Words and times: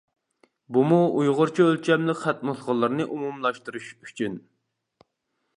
بۇمۇ 0.77 0.97
ئۇيغۇرچە 1.19 1.67
ئۆلچەملىك 1.67 2.19
خەت 2.23 2.43
نۇسخىلىرىنى 2.51 3.09
ئومۇملاشتۇرۇش 3.11 3.95
ئۈچۈن. 4.09 4.45